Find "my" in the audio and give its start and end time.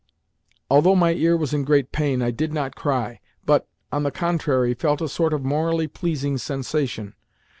0.95-1.13